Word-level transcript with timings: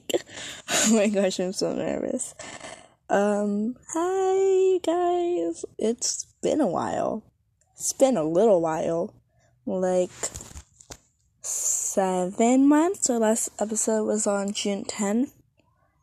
oh 0.70 0.88
my 0.92 1.08
gosh, 1.08 1.40
I'm 1.40 1.52
so 1.52 1.74
nervous. 1.74 2.34
Um, 3.08 3.76
hi 3.92 4.78
guys. 4.82 5.64
It's 5.78 6.26
been 6.42 6.60
a 6.60 6.66
while. 6.66 7.22
It's 7.74 7.92
been 7.92 8.16
a 8.16 8.24
little 8.24 8.60
while. 8.60 9.14
Like 9.66 10.10
seven 11.42 12.68
months. 12.68 13.10
Our 13.10 13.18
last 13.18 13.50
episode 13.60 14.04
was 14.04 14.26
on 14.26 14.52
June 14.52 14.84
10th. 14.84 15.32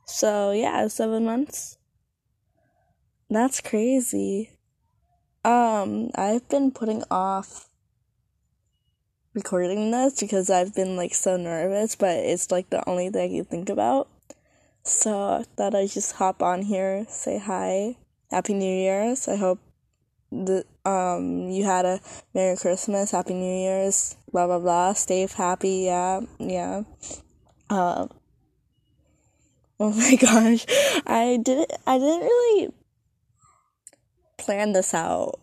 So 0.05 0.51
yeah, 0.51 0.87
seven 0.87 1.25
months. 1.25 1.77
That's 3.29 3.61
crazy. 3.61 4.51
Um, 5.45 6.09
I've 6.15 6.47
been 6.49 6.71
putting 6.71 7.03
off 7.09 7.68
recording 9.39 9.91
this 9.91 10.19
because 10.19 10.49
I've 10.49 10.75
been 10.75 10.97
like 10.97 11.13
so 11.13 11.37
nervous, 11.37 11.95
but 11.95 12.17
it's 12.17 12.51
like 12.51 12.69
the 12.69 12.87
only 12.89 13.09
thing 13.09 13.31
you 13.31 13.45
think 13.45 13.69
about. 13.69 14.09
So 14.83 15.39
I 15.39 15.45
thought 15.55 15.75
I'd 15.75 15.89
just 15.89 16.13
hop 16.13 16.43
on 16.43 16.63
here, 16.63 17.05
say 17.07 17.37
hi, 17.37 17.95
Happy 18.29 18.53
New 18.53 18.65
Year's. 18.65 19.29
I 19.29 19.37
hope 19.37 19.59
the 20.29 20.65
um 20.83 21.47
you 21.49 21.63
had 21.63 21.85
a 21.85 22.01
Merry 22.33 22.57
Christmas, 22.57 23.11
Happy 23.11 23.33
New 23.33 23.59
Year's, 23.63 24.17
blah 24.31 24.45
blah 24.45 24.59
blah. 24.59 24.91
Stay 24.91 25.25
happy, 25.25 25.87
yeah, 25.87 26.19
yeah. 26.37 26.83
Uh, 27.69 28.07
oh 29.79 29.93
my 29.93 30.15
gosh, 30.15 30.65
I 31.07 31.39
didn't 31.41 31.71
I 31.87 31.97
didn't 31.97 32.21
really 32.21 32.73
plan 34.37 34.73
this 34.73 34.93
out. 34.93 35.39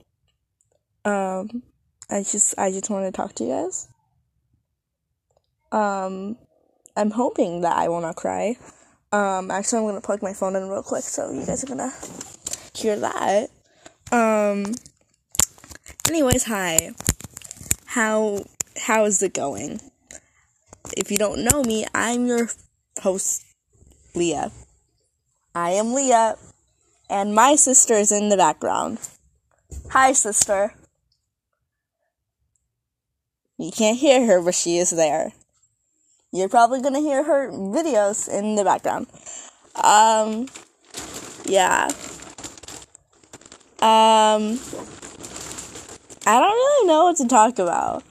Um, 1.06 1.62
I 2.08 2.22
just 2.22 2.54
I 2.58 2.70
just 2.70 2.90
want 2.90 3.06
to 3.06 3.12
talk 3.12 3.34
to 3.34 3.44
you 3.44 3.50
guys. 3.50 3.88
Um, 5.72 6.36
I'm 6.96 7.10
hoping 7.10 7.62
that 7.62 7.76
I 7.76 7.88
will 7.88 8.00
not 8.00 8.16
cry. 8.16 8.56
Um, 9.12 9.50
actually, 9.50 9.80
I'm 9.80 9.86
gonna 9.86 10.00
plug 10.00 10.22
my 10.22 10.32
phone 10.32 10.56
in 10.56 10.68
real 10.68 10.82
quick, 10.82 11.02
so 11.02 11.30
you 11.32 11.44
guys 11.44 11.64
are 11.64 11.66
gonna 11.66 11.92
hear 12.74 12.96
that. 12.98 13.48
Um. 14.12 14.74
Anyways, 16.08 16.44
hi. 16.44 16.92
How 17.86 18.44
how 18.76 19.04
is 19.04 19.22
it 19.22 19.34
going? 19.34 19.80
If 20.96 21.10
you 21.10 21.18
don't 21.18 21.44
know 21.44 21.62
me, 21.64 21.84
I'm 21.94 22.26
your 22.26 22.48
host, 23.00 23.44
Leah. 24.14 24.52
I 25.54 25.70
am 25.70 25.94
Leah, 25.94 26.36
and 27.10 27.34
my 27.34 27.56
sister 27.56 27.94
is 27.94 28.12
in 28.12 28.28
the 28.28 28.36
background. 28.36 28.98
Hi, 29.90 30.12
sister. 30.12 30.74
You 33.58 33.70
can't 33.70 33.98
hear 33.98 34.26
her, 34.26 34.42
but 34.42 34.54
she 34.54 34.78
is 34.78 34.90
there. 34.90 35.32
You're 36.32 36.48
probably 36.48 36.82
gonna 36.82 37.00
hear 37.00 37.24
her 37.24 37.50
videos 37.50 38.28
in 38.28 38.54
the 38.54 38.64
background. 38.64 39.06
Um, 39.74 40.48
yeah. 41.46 41.88
Um, 43.80 44.58
I 46.26 46.40
don't 46.40 46.52
really 46.52 46.86
know 46.88 47.04
what 47.04 47.16
to 47.18 47.26
talk 47.26 47.58
about. 47.58 48.02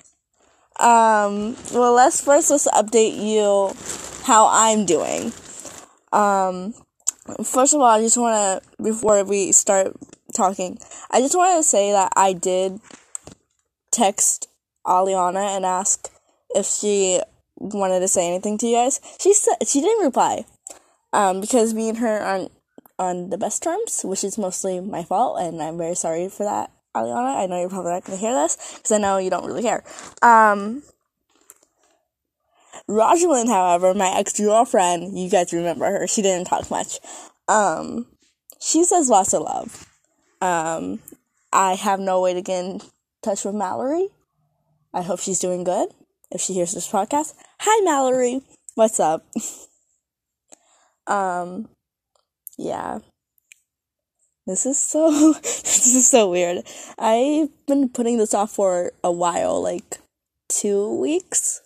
Um, 0.79 1.55
well, 1.73 1.93
let's 1.93 2.21
first 2.21 2.49
let's 2.49 2.67
update 2.67 3.17
you 3.17 3.73
how 4.25 4.47
I'm 4.51 4.85
doing. 4.85 5.31
Um, 6.11 6.73
first 7.43 7.73
of 7.73 7.81
all, 7.81 7.88
I 7.88 8.01
just 8.01 8.17
want 8.17 8.63
to 8.63 8.83
before 8.83 9.23
we 9.23 9.51
start 9.51 9.95
talking, 10.35 10.79
I 11.11 11.19
just 11.19 11.35
wanted 11.35 11.57
to 11.57 11.63
say 11.63 11.91
that 11.91 12.11
I 12.16 12.33
did 12.33 12.79
text 13.91 14.47
Aliana 14.86 15.55
and 15.55 15.66
ask 15.66 16.09
if 16.53 16.66
she 16.66 17.22
wanted 17.58 18.00
to 18.00 18.08
say 18.08 18.28
anything 18.28 18.58
to 18.59 18.67
you 18.67 18.75
guys. 18.75 19.00
She 19.19 19.33
said 19.33 19.55
she 19.66 19.81
didn't 19.81 20.05
reply. 20.05 20.45
Um, 21.14 21.39
because 21.39 21.73
me 21.73 21.88
and 21.88 22.00
her 22.00 22.19
aren't 22.19 22.52
on 23.00 23.30
the 23.30 23.38
best 23.38 23.63
terms, 23.63 24.02
which 24.03 24.23
is 24.23 24.38
mostly 24.38 24.80
my 24.80 25.03
fault, 25.03 25.39
and 25.39 25.61
I'm 25.61 25.78
very 25.78 25.95
sorry 25.95 26.28
for 26.28 26.44
that, 26.44 26.72
Aliana. 26.95 27.38
I 27.38 27.45
know 27.45 27.59
you're 27.59 27.69
probably 27.69 27.91
not 27.91 28.03
gonna 28.03 28.18
hear 28.18 28.34
this 28.34 28.57
because 28.75 28.91
I 28.91 28.97
know 28.97 29.18
you 29.18 29.29
don't 29.29 29.45
really 29.45 29.62
care. 29.62 29.84
Um, 30.22 30.84
Rosalind, 32.88 33.50
however, 33.50 33.94
my 33.94 34.13
ex 34.18 34.40
girlfriend, 34.40 35.18
you 35.18 35.29
guys 35.29 35.53
remember 35.53 35.85
her. 35.85 36.07
She 36.07 36.22
didn't 36.22 36.47
talk 36.47 36.69
much. 36.69 37.00
Um, 37.47 38.07
she 38.59 38.84
says 38.84 39.09
lots 39.09 39.34
of 39.34 39.44
love. 39.44 39.90
Um, 40.41 41.00
I 41.51 41.75
have 41.75 42.00
no 42.00 42.22
way 42.22 42.34
to 42.34 42.41
get 42.41 42.63
in 42.63 42.81
touch 43.24 43.45
with 43.45 43.56
Mallory. 43.56 44.09
I 44.95 45.01
hope 45.01 45.19
she's 45.19 45.39
doing 45.39 45.66
good. 45.66 45.89
If 46.31 46.39
she 46.39 46.53
hears 46.53 46.72
this 46.72 46.89
podcast, 46.89 47.33
hi 47.59 47.83
Mallory, 47.83 48.41
what's 48.75 48.97
up? 48.97 49.25
um, 51.07 51.67
yeah. 52.57 53.00
This 54.47 54.66
is 54.66 54.79
so 54.79 55.33
this 55.44 55.94
is 55.94 56.09
so 56.09 56.29
weird. 56.31 56.63
I've 56.97 57.50
been 57.67 57.89
putting 57.89 58.17
this 58.17 58.33
off 58.33 58.51
for 58.51 58.94
a 59.03 59.11
while, 59.11 59.61
like 59.61 60.00
two 60.47 60.97
weeks. 60.97 61.62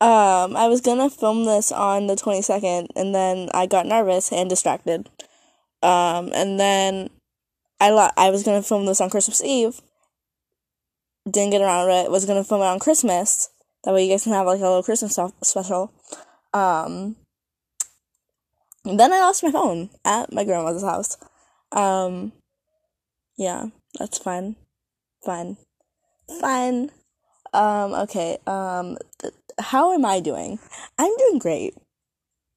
Um, 0.00 0.56
I 0.56 0.66
was 0.66 0.80
gonna 0.80 1.10
film 1.10 1.44
this 1.44 1.70
on 1.70 2.06
the 2.06 2.16
twenty 2.16 2.40
second, 2.40 2.88
and 2.96 3.14
then 3.14 3.50
I 3.52 3.66
got 3.66 3.84
nervous 3.84 4.32
and 4.32 4.48
distracted. 4.48 5.10
Um, 5.82 6.30
and 6.32 6.58
then 6.58 7.10
I 7.78 7.90
lo- 7.90 8.10
I 8.16 8.30
was 8.30 8.44
gonna 8.44 8.62
film 8.62 8.86
this 8.86 9.00
on 9.02 9.10
Christmas 9.10 9.44
Eve. 9.44 9.82
Didn't 11.30 11.50
get 11.50 11.62
around 11.62 11.86
to 11.86 11.92
it. 11.92 12.10
Was 12.10 12.26
gonna 12.26 12.44
film 12.44 12.62
it 12.62 12.66
on 12.66 12.78
Christmas. 12.78 13.48
That 13.84 13.94
way 13.94 14.04
you 14.04 14.12
guys 14.12 14.24
can 14.24 14.32
have 14.32 14.46
like 14.46 14.60
a 14.60 14.62
little 14.62 14.82
Christmas 14.82 15.18
special. 15.42 15.92
Um, 16.52 17.16
then 18.84 19.12
I 19.12 19.20
lost 19.20 19.42
my 19.42 19.50
phone 19.50 19.90
at 20.04 20.32
my 20.32 20.44
grandmother's 20.44 20.82
house. 20.82 21.16
Um, 21.70 22.32
yeah, 23.36 23.66
that's 23.98 24.18
fun. 24.18 24.56
Fun. 25.24 25.56
Fun. 26.40 26.90
Um, 27.52 27.92
okay, 27.92 28.38
um, 28.46 28.96
how 29.58 29.92
am 29.92 30.04
I 30.04 30.20
doing? 30.20 30.58
I'm 30.98 31.14
doing 31.18 31.38
great. 31.38 31.74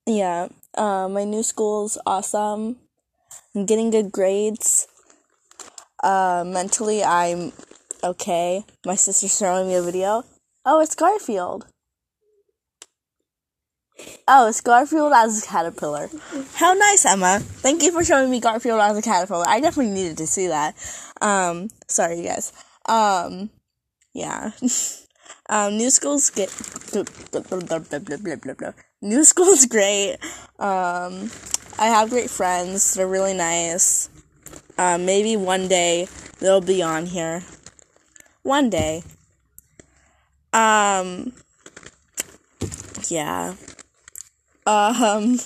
Yeah, 0.05 0.47
uh, 0.77 1.09
my 1.09 1.23
new 1.23 1.43
school's 1.43 1.97
awesome. 2.05 2.77
I'm 3.53 3.65
getting 3.65 3.89
good 3.89 4.11
grades. 4.11 4.87
Uh, 6.01 6.43
mentally, 6.45 7.03
I'm 7.03 7.51
okay. 8.05 8.63
My 8.85 8.95
sister's 8.95 9.38
showing 9.38 9.67
me 9.67 9.75
a 9.75 9.81
video. 9.81 10.23
Oh, 10.66 10.81
it's 10.81 10.95
Garfield. 10.95 11.67
Oh, 14.27 14.47
it's 14.47 14.61
Garfield 14.61 15.13
as 15.13 15.43
a 15.43 15.47
caterpillar. 15.47 16.09
How 16.55 16.73
nice, 16.73 17.05
Emma. 17.05 17.39
Thank 17.39 17.83
you 17.83 17.91
for 17.91 18.03
showing 18.03 18.29
me 18.29 18.39
Garfield 18.39 18.81
as 18.81 18.97
a 18.97 19.01
caterpillar. 19.01 19.45
I 19.47 19.61
definitely 19.61 19.93
needed 19.93 20.17
to 20.17 20.27
see 20.27 20.47
that. 20.47 20.75
Um, 21.21 21.69
sorry, 21.88 22.17
you 22.17 22.23
guys. 22.23 22.51
Um, 22.88 23.49
yeah. 24.13 24.51
um, 25.49 25.77
new 25.77 25.89
school's 25.89 26.29
get 26.29 26.49
new 29.01 29.23
school's 29.23 29.66
great. 29.66 30.17
Um, 30.59 31.31
I 31.77 31.87
have 31.87 32.09
great 32.09 32.29
friends. 32.29 32.95
They're 32.95 33.07
really 33.07 33.33
nice. 33.33 34.09
Um, 34.77 35.05
maybe 35.05 35.37
one 35.37 35.67
day 35.67 36.07
they'll 36.39 36.61
be 36.61 36.81
on 36.81 37.05
here. 37.05 37.43
One 38.45 38.69
day. 38.69 39.01
Um, 40.53 41.33
yeah. 43.07 43.56
Um, 44.67 45.39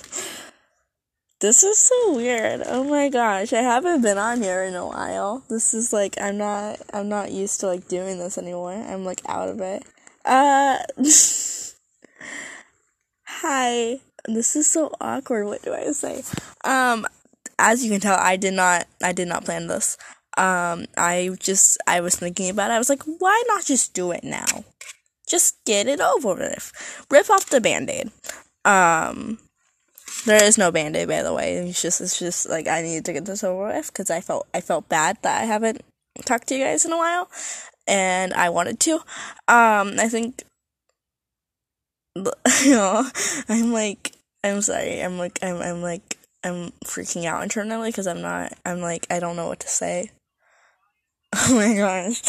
this 1.40 1.62
is 1.64 1.78
so 1.78 2.14
weird. 2.14 2.60
Oh 2.66 2.84
my 2.84 3.08
gosh, 3.08 3.54
I 3.54 3.62
haven't 3.62 4.02
been 4.02 4.18
on 4.18 4.42
here 4.42 4.62
in 4.64 4.74
a 4.74 4.86
while. 4.86 5.42
This 5.48 5.72
is 5.72 5.94
like 5.94 6.20
I'm 6.20 6.36
not 6.36 6.78
I'm 6.92 7.08
not 7.08 7.32
used 7.32 7.60
to 7.60 7.68
like 7.68 7.88
doing 7.88 8.18
this 8.18 8.36
anymore. 8.36 8.74
I'm 8.74 9.06
like 9.06 9.22
out 9.26 9.48
of 9.48 9.62
it. 9.62 9.82
Uh 10.26 10.76
Hi. 13.24 14.00
This 14.26 14.56
is 14.56 14.70
so 14.70 14.92
awkward. 15.00 15.46
What 15.46 15.62
do 15.62 15.72
I 15.72 15.92
say? 15.92 16.22
Um 16.64 17.06
as 17.58 17.82
you 17.82 17.90
can 17.90 18.00
tell, 18.00 18.18
I 18.18 18.36
did 18.36 18.52
not 18.52 18.86
I 19.02 19.12
did 19.12 19.26
not 19.26 19.46
plan 19.46 19.68
this. 19.68 19.96
Um 20.36 20.86
I 20.96 21.30
just 21.38 21.78
I 21.86 22.00
was 22.00 22.16
thinking 22.16 22.50
about 22.50 22.70
it. 22.70 22.74
I 22.74 22.78
was 22.78 22.90
like, 22.90 23.02
why 23.04 23.42
not 23.48 23.64
just 23.64 23.94
do 23.94 24.10
it 24.12 24.24
now? 24.24 24.64
Just 25.30 25.64
get 25.64 25.86
it 25.86 26.00
over 26.00 26.34
with. 26.34 27.06
Rip 27.08 27.30
off 27.30 27.50
the 27.50 27.60
band-aid. 27.60 28.10
Um, 28.64 29.38
there 30.26 30.42
is 30.42 30.58
no 30.58 30.72
band 30.72 30.96
aid, 30.96 31.06
by 31.06 31.22
the 31.22 31.32
way. 31.32 31.56
It's 31.56 31.80
just, 31.80 32.00
it's 32.00 32.18
just 32.18 32.48
like 32.48 32.66
I 32.66 32.82
needed 32.82 33.04
to 33.04 33.12
get 33.12 33.26
this 33.26 33.44
over 33.44 33.68
with 33.68 33.92
because 33.92 34.10
I 34.10 34.20
felt, 34.20 34.48
I 34.52 34.60
felt 34.60 34.88
bad 34.88 35.18
that 35.22 35.40
I 35.40 35.44
haven't 35.44 35.82
talked 36.24 36.48
to 36.48 36.56
you 36.56 36.64
guys 36.64 36.84
in 36.84 36.92
a 36.92 36.96
while, 36.96 37.30
and 37.86 38.34
I 38.34 38.48
wanted 38.50 38.80
to. 38.80 38.94
Um, 39.46 39.94
I 39.98 40.08
think, 40.10 40.42
you 42.16 42.72
know, 42.72 43.08
I'm 43.48 43.72
like, 43.72 44.12
I'm 44.42 44.62
sorry. 44.62 45.00
I'm 45.00 45.16
like, 45.16 45.38
I'm, 45.42 45.62
I'm 45.62 45.80
like, 45.80 46.18
I'm 46.42 46.72
freaking 46.84 47.24
out 47.26 47.44
internally 47.44 47.90
because 47.90 48.08
I'm 48.08 48.20
not. 48.20 48.52
I'm 48.66 48.80
like, 48.80 49.06
I 49.10 49.20
don't 49.20 49.36
know 49.36 49.46
what 49.46 49.60
to 49.60 49.68
say. 49.68 50.10
Oh 51.36 51.54
my 51.54 51.74
gosh. 51.74 52.22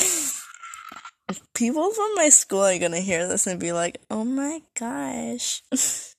people 1.56 1.90
from 1.92 2.16
my 2.16 2.30
school 2.30 2.64
are 2.64 2.78
gonna 2.78 3.00
hear 3.00 3.28
this 3.28 3.48
and 3.48 3.60
be 3.60 3.72
like, 3.72 4.00
oh 4.12 4.24
my 4.24 4.62
gosh. 4.80 5.64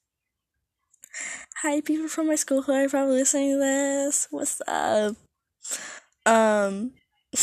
Hi, 1.62 1.80
people 1.80 2.08
from 2.08 2.26
my 2.26 2.34
school 2.34 2.62
who 2.62 2.72
are 2.72 2.88
probably 2.88 3.18
listening 3.18 3.52
to 3.52 3.58
this. 3.58 4.26
What's 4.30 4.60
up? 4.66 5.14
Um, 6.26 6.92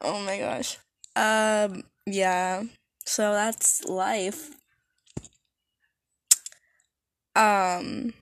oh 0.00 0.20
my 0.24 0.38
gosh. 0.38 0.78
Um, 1.16 1.82
yeah. 2.06 2.62
So 3.04 3.32
that's 3.32 3.84
life. 3.84 4.50
Um, 7.34 8.14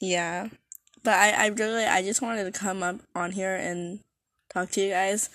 yeah. 0.00 0.48
But 1.04 1.14
I, 1.14 1.30
I 1.30 1.46
really, 1.48 1.84
I 1.84 2.02
just 2.02 2.22
wanted 2.22 2.44
to 2.44 2.58
come 2.58 2.82
up 2.82 3.00
on 3.14 3.32
here 3.32 3.54
and 3.54 4.00
talk 4.52 4.70
to 4.72 4.80
you 4.80 4.90
guys. 4.90 5.30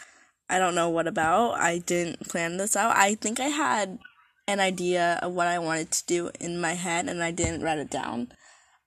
I 0.50 0.60
don't 0.60 0.76
know 0.76 0.90
what 0.90 1.08
about. 1.08 1.56
I 1.60 1.80
didn't 1.80 2.28
plan 2.28 2.58
this 2.58 2.76
out. 2.76 2.96
I 2.96 3.16
think 3.16 3.40
I 3.40 3.48
had 3.48 4.00
an 4.48 4.60
idea 4.60 5.20
of 5.22 5.34
what 5.34 5.48
I 5.48 5.60
wanted 5.60 5.92
to 5.92 6.06
do 6.06 6.32
in 6.40 6.60
my 6.62 6.74
head 6.74 7.08
and 7.08 7.22
I 7.22 7.32
didn't 7.32 7.62
write 7.62 7.80
it 7.80 7.90
down. 7.90 8.30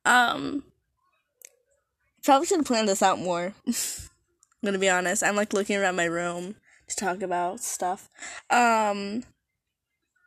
Um 0.07 0.65
probably 2.25 2.47
should 2.47 2.61
have 2.61 2.67
planned 2.67 2.89
this 2.89 3.03
out 3.03 3.19
more. 3.19 3.55
I'm 3.67 3.75
gonna 4.65 4.79
be 4.79 4.89
honest. 4.89 5.23
I'm 5.23 5.37
like 5.37 5.53
looking 5.53 5.77
around 5.77 5.97
my 5.97 6.05
room 6.05 6.57
to 6.89 6.97
talk 6.97 7.21
about 7.21 7.61
stuff. 7.61 8.09
Um 8.49 9.25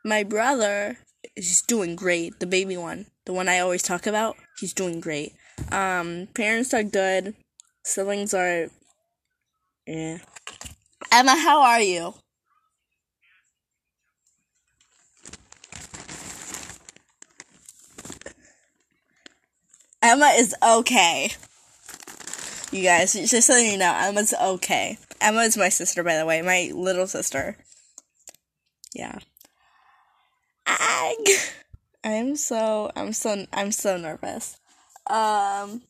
my 0.04 0.22
brother 0.22 0.98
is 1.34 1.62
doing 1.62 1.96
great, 1.96 2.38
the 2.38 2.46
baby 2.46 2.76
one. 2.76 3.06
The 3.24 3.32
one 3.32 3.48
I 3.48 3.58
always 3.58 3.82
talk 3.82 4.06
about. 4.06 4.36
He's 4.60 4.72
doing 4.72 5.00
great. 5.00 5.32
Um 5.70 6.28
parents 6.34 6.74
are 6.74 6.82
good. 6.82 7.34
Siblings 7.84 8.34
are 8.34 8.68
yeah. 9.86 10.18
Emma, 11.12 11.36
how 11.36 11.62
are 11.62 11.80
you? 11.80 12.14
Emma 20.02 20.26
is 20.36 20.54
okay. 20.62 21.32
You 22.70 22.82
guys, 22.82 23.14
just 23.14 23.46
so 23.46 23.56
you 23.56 23.78
know, 23.78 23.94
Emma's 23.96 24.34
okay. 24.34 24.98
Emma 25.20 25.40
is 25.40 25.56
my 25.56 25.68
sister, 25.68 26.02
by 26.02 26.16
the 26.16 26.26
way, 26.26 26.42
my 26.42 26.70
little 26.74 27.06
sister. 27.06 27.56
Yeah. 28.94 29.18
Ag. 30.66 31.28
I'm 32.04 32.36
so 32.36 32.90
I'm 32.94 33.12
so 33.12 33.46
I'm 33.52 33.72
so 33.72 33.96
nervous. 33.96 34.58
Um 35.08 35.82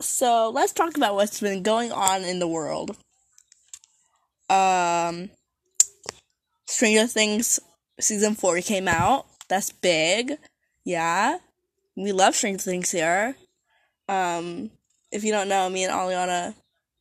so 0.00 0.50
let's 0.50 0.72
talk 0.72 0.96
about 0.96 1.14
what's 1.14 1.40
been 1.40 1.62
going 1.62 1.92
on 1.92 2.22
in 2.24 2.38
the 2.38 2.48
world. 2.48 2.96
Um 4.50 5.30
Stranger 6.66 7.06
Things 7.06 7.60
season 8.00 8.34
4 8.34 8.60
came 8.60 8.88
out. 8.88 9.26
That's 9.48 9.72
big. 9.72 10.38
Yeah 10.84 11.38
we 11.96 12.12
love 12.12 12.34
Stranger 12.34 12.62
Things 12.62 12.90
here. 12.90 13.36
Um, 14.08 14.70
if 15.10 15.24
you 15.24 15.32
don't 15.32 15.48
know, 15.48 15.68
me 15.68 15.84
and 15.84 15.92
Aliana, 15.92 16.54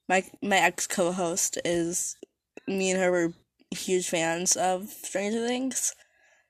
my 0.08 0.24
my 0.42 0.58
ex 0.58 0.88
co-host, 0.88 1.60
is 1.66 2.16
me 2.68 2.92
and 2.92 3.00
her 3.00 3.12
were 3.12 3.34
huge 3.72 4.08
fans 4.08 4.56
of 4.56 4.88
Stranger 4.88 5.46
Things. 5.46 5.94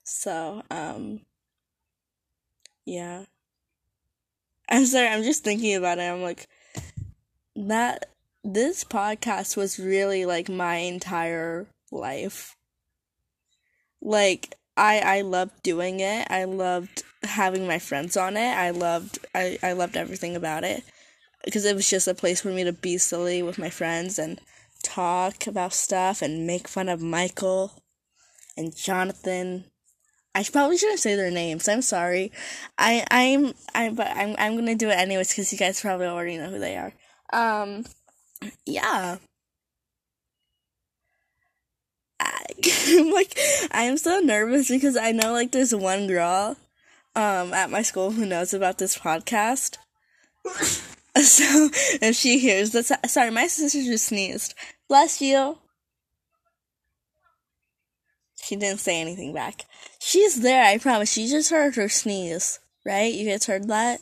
So, 0.04 0.62
um, 0.70 1.22
yeah. 2.86 3.24
I'm 4.70 4.86
sorry, 4.86 5.08
I'm 5.08 5.24
just 5.24 5.44
thinking 5.44 5.76
about 5.76 6.00
it. 6.00 6.04
I'm 6.04 6.22
like, 6.22 6.48
that, 7.56 8.10
this 8.44 8.84
podcast 8.84 9.56
was 9.58 9.80
really 9.80 10.26
like 10.26 10.50
my 10.50 10.78
entire 10.78 11.68
life. 11.92 12.56
Like, 14.02 14.56
I, 14.78 15.00
I 15.00 15.22
loved 15.22 15.64
doing 15.64 16.00
it. 16.00 16.28
I 16.30 16.44
loved 16.44 17.04
having 17.24 17.68
my 17.68 17.80
friends 17.80 18.18
on 18.18 18.38
it. 18.38 18.52
I 18.52 18.72
loved 18.72 19.20
I, 19.34 19.58
I 19.64 19.74
loved 19.74 19.96
everything 19.98 20.36
about 20.36 20.64
it 20.64 20.84
because 21.44 21.66
it 21.66 21.76
was 21.76 21.90
just 21.90 22.08
a 22.08 22.14
place 22.14 22.42
for 22.42 22.50
me 22.50 22.64
to 22.64 22.74
be 22.74 22.98
silly 22.98 23.42
with 23.42 23.58
my 23.58 23.70
friends 23.70 24.20
and 24.20 24.40
talk 24.84 25.48
about 25.48 25.74
stuff 25.74 26.22
and 26.22 26.46
make 26.46 26.68
fun 26.68 26.90
of 26.90 27.02
Michael 27.02 27.72
and 28.58 28.76
Jonathan. 28.76 29.66
I 30.36 30.44
probably 30.44 30.78
shouldn't 30.78 31.00
say 31.00 31.16
their 31.16 31.32
names. 31.32 31.70
I'm 31.70 31.82
sorry. 31.82 32.34
I 32.78 33.06
I'm 33.10 33.54
I 33.74 33.90
but 33.90 34.08
I'm 34.08 34.36
I'm 34.38 34.56
gonna 34.58 34.76
do 34.76 34.90
it 34.90 34.98
anyways 34.98 35.30
because 35.30 35.52
you 35.54 35.58
guys 35.58 35.80
probably 35.80 36.08
already 36.08 36.38
know 36.38 36.50
who 36.50 36.60
they 36.60 36.76
are. 36.76 36.94
Um, 37.32 37.86
yeah. 38.66 39.18
I'm 42.20 43.12
like 43.12 43.38
I'm 43.72 43.98
so 43.98 44.20
nervous 44.20 44.70
because 44.70 44.98
I 44.98 45.14
know 45.14 45.32
like 45.32 45.52
there's 45.54 45.74
one 45.74 46.08
girl 46.08 46.58
um 47.16 47.54
at 47.54 47.72
my 47.72 47.82
school 47.82 48.12
who 48.12 48.26
knows 48.26 48.54
about 48.54 48.78
this 48.78 48.98
podcast. 48.98 49.78
so 50.46 51.70
if 52.02 52.16
she 52.16 52.40
hears 52.40 52.72
this, 52.72 52.92
sorry, 53.08 53.32
my 53.32 53.48
sister 53.48 53.82
just 53.84 54.08
sneezed. 54.08 54.54
Bless 54.90 55.22
you. 55.22 55.60
She 58.42 58.56
didn't 58.56 58.80
say 58.80 59.02
anything 59.02 59.34
back. 59.34 59.66
She's 60.00 60.42
there, 60.42 60.64
I 60.64 60.78
promise. 60.78 61.12
She 61.12 61.28
just 61.28 61.50
heard 61.50 61.76
her 61.76 61.90
sneeze, 61.90 62.60
right? 62.86 63.14
You 63.14 63.30
guys 63.30 63.46
heard 63.46 63.68
that? 63.70 64.02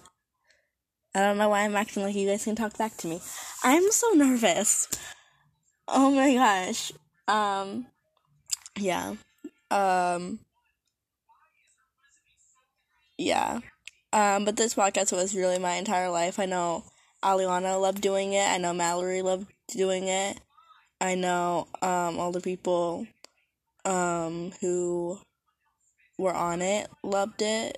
I 1.16 1.20
don't 1.20 1.38
know 1.38 1.50
why 1.50 1.62
I'm 1.62 1.76
acting 1.76 2.04
like 2.04 2.16
you 2.16 2.28
guys 2.28 2.44
can 2.44 2.56
talk 2.56 2.78
back 2.78 2.98
to 2.98 3.08
me. 3.08 3.22
I'm 3.64 3.92
so 3.92 4.10
nervous. 4.16 4.88
Oh 5.88 6.12
my 6.12 6.34
gosh. 6.34 6.92
Um, 7.28 7.86
yeah. 8.78 9.16
Um, 9.70 10.40
yeah. 13.18 13.60
Um, 14.12 14.46
but 14.46 14.56
this 14.58 14.76
podcast 14.76 15.12
was 15.12 15.36
really 15.36 15.60
my 15.60 15.74
entire 15.74 16.10
life. 16.10 16.40
I 16.40 16.46
know 16.46 16.84
Aliana 17.24 17.80
loved 17.80 18.02
doing 18.02 18.34
it. 18.34 18.48
I 18.48 18.58
know 18.58 18.74
Mallory 18.74 19.22
loved 19.22 19.48
doing 19.68 20.08
it. 20.08 20.40
I 21.00 21.16
know 21.16 21.68
um, 21.82 22.20
all 22.20 22.32
the 22.32 22.42
people 22.42 23.08
um, 23.86 24.52
who 24.62 25.20
were 26.18 26.34
on 26.34 26.62
it 26.62 26.90
loved 27.04 27.42
it. 27.42 27.78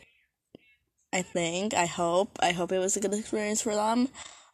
I 1.14 1.22
think. 1.22 1.74
I 1.74 1.86
hope. 1.86 2.38
I 2.42 2.52
hope 2.52 2.72
it 2.72 2.80
was 2.80 2.98
a 2.98 3.00
good 3.00 3.14
experience 3.14 3.62
for 3.62 3.74
them. 3.74 4.10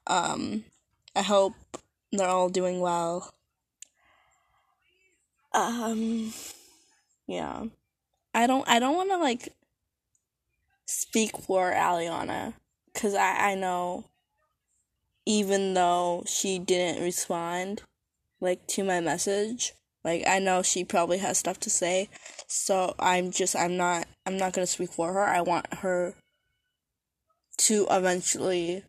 Um, 0.05 0.63
I 1.15 1.23
hope 1.23 1.53
they're 2.11 2.27
all 2.27 2.49
doing 2.49 2.79
well. 2.79 3.33
Um, 5.53 6.33
yeah. 7.27 7.65
I 8.33 8.47
don't. 8.47 8.67
I 8.67 8.79
don't 8.79 8.95
want 8.95 9.09
to 9.09 9.17
like 9.17 9.49
speak 10.85 11.37
for 11.37 11.71
Aliana 11.71 12.53
because 12.93 13.15
I, 13.15 13.51
I 13.51 13.55
know 13.55 14.05
even 15.25 15.73
though 15.73 16.23
she 16.27 16.59
didn't 16.59 17.01
respond 17.01 17.83
like 18.39 18.67
to 18.67 18.83
my 18.83 18.99
message 18.99 19.73
like 20.03 20.23
I 20.27 20.39
know 20.39 20.61
she 20.61 20.83
probably 20.83 21.19
has 21.19 21.37
stuff 21.37 21.59
to 21.61 21.69
say 21.69 22.09
so 22.47 22.95
I'm 22.99 23.31
just 23.31 23.55
I'm 23.55 23.77
not 23.77 24.07
I'm 24.25 24.37
not 24.37 24.53
to 24.53 24.65
speak 24.65 24.93
for 24.93 25.13
her 25.13 25.23
I 25.23 25.41
want 25.41 25.73
her 25.75 26.15
to 27.59 27.87
eventually 27.89 28.83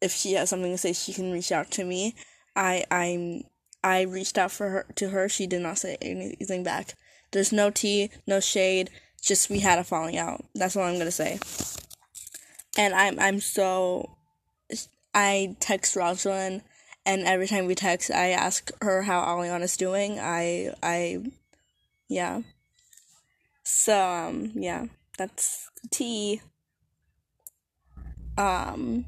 if 0.00 0.12
she 0.12 0.32
has 0.34 0.50
something 0.50 0.72
to 0.72 0.78
say 0.78 0.92
she 0.92 1.12
can 1.12 1.32
reach 1.32 1.52
out 1.52 1.70
to 1.72 1.84
me 1.84 2.14
I 2.56 2.84
I'm 2.90 3.42
I 3.84 4.02
reached 4.02 4.38
out 4.38 4.52
for 4.52 4.68
her 4.68 4.86
to 4.96 5.10
her 5.10 5.28
she 5.28 5.46
did 5.46 5.62
not 5.62 5.78
say 5.78 5.96
anything 6.00 6.62
back 6.62 6.94
there's 7.32 7.52
no 7.52 7.70
tea 7.70 8.10
no 8.26 8.40
shade 8.40 8.90
just 9.22 9.48
we 9.48 9.60
had 9.60 9.78
a 9.78 9.84
falling 9.84 10.18
out. 10.18 10.44
That's 10.54 10.76
all 10.76 10.82
I'm 10.82 10.98
gonna 10.98 11.10
say. 11.10 11.38
And 12.76 12.92
I'm 12.92 13.18
I'm 13.18 13.40
so 13.40 14.16
I 15.14 15.56
text 15.60 15.94
Rosalind 15.96 16.62
and 17.04 17.22
every 17.22 17.46
time 17.46 17.66
we 17.66 17.74
text 17.74 18.10
I 18.10 18.30
ask 18.30 18.70
her 18.80 19.02
how 19.02 19.22
Aliana's 19.24 19.76
doing. 19.76 20.18
I 20.20 20.72
I 20.82 21.24
yeah. 22.08 22.42
So 23.64 23.98
um 23.98 24.52
yeah, 24.54 24.86
that's 25.18 25.70
the 25.82 25.88
tea. 25.88 26.42
Um 28.38 29.06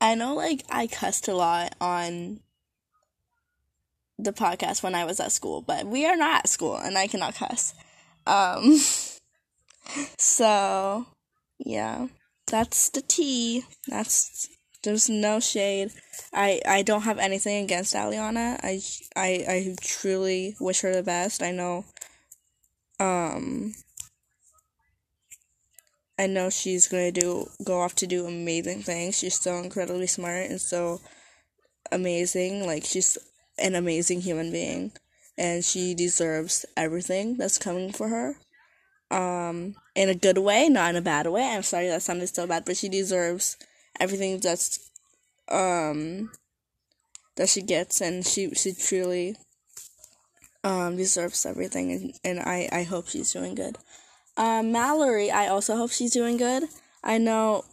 I 0.00 0.14
know 0.14 0.34
like 0.34 0.64
I 0.68 0.86
cussed 0.86 1.28
a 1.28 1.34
lot 1.34 1.74
on 1.80 2.40
the 4.18 4.32
podcast 4.32 4.82
when 4.82 4.94
I 4.94 5.04
was 5.04 5.20
at 5.20 5.32
school, 5.32 5.62
but 5.62 5.86
we 5.86 6.06
are 6.06 6.16
not 6.16 6.40
at 6.40 6.48
school 6.48 6.76
and 6.76 6.96
I 6.96 7.06
cannot 7.06 7.34
cuss. 7.34 7.74
Um, 8.26 8.78
so, 10.18 11.06
yeah, 11.58 12.08
that's 12.46 12.90
the 12.90 13.02
tea. 13.02 13.64
That's, 13.88 14.48
there's 14.86 15.10
no 15.10 15.40
shade. 15.40 15.90
I, 16.32 16.60
I 16.66 16.82
don't 16.82 17.02
have 17.02 17.18
anything 17.18 17.64
against 17.64 17.94
Aliana. 17.94 18.58
I, 18.62 18.80
I, 19.16 19.44
I 19.48 19.74
truly 19.80 20.56
wish 20.60 20.80
her 20.82 20.94
the 20.94 21.02
best. 21.02 21.42
I 21.42 21.50
know, 21.50 21.84
um, 23.00 23.74
I 26.18 26.28
know 26.28 26.50
she's 26.50 26.86
gonna 26.86 27.10
do, 27.10 27.48
go 27.64 27.80
off 27.80 27.96
to 27.96 28.06
do 28.06 28.26
amazing 28.26 28.82
things. 28.82 29.18
She's 29.18 29.40
so 29.40 29.56
incredibly 29.56 30.06
smart 30.06 30.50
and 30.50 30.60
so, 30.60 31.00
amazing. 31.90 32.64
Like 32.64 32.84
she's 32.84 33.18
an 33.58 33.74
amazing 33.74 34.20
human 34.20 34.52
being 34.52 34.92
and 35.36 35.64
she 35.64 35.94
deserves 35.94 36.64
everything 36.76 37.36
that's 37.36 37.58
coming 37.58 37.92
for 37.92 38.08
her. 38.08 38.36
Um, 39.10 39.74
in 39.96 40.08
a 40.08 40.14
good 40.14 40.38
way, 40.38 40.68
not 40.68 40.90
in 40.90 40.96
a 40.96 41.02
bad 41.02 41.26
way. 41.26 41.42
I'm 41.42 41.62
sorry 41.64 41.88
that 41.88 42.02
sounded 42.02 42.28
so 42.28 42.46
bad, 42.46 42.64
but 42.64 42.76
she 42.76 42.88
deserves 42.88 43.56
everything 44.00 44.38
that's 44.38 44.90
um 45.50 46.30
that 47.36 47.48
she 47.48 47.62
gets 47.62 48.00
and 48.00 48.26
she 48.26 48.50
she 48.54 48.72
truly 48.72 49.36
um 50.64 50.96
deserves 50.96 51.46
everything 51.46 51.92
and, 51.92 52.12
and 52.24 52.40
I, 52.40 52.68
I 52.72 52.82
hope 52.82 53.08
she's 53.08 53.32
doing 53.32 53.54
good. 53.54 53.78
Um 54.36 54.72
Mallory, 54.72 55.30
I 55.30 55.48
also 55.48 55.76
hope 55.76 55.90
she's 55.90 56.12
doing 56.12 56.36
good. 56.36 56.64
I 57.04 57.18
know 57.18 57.64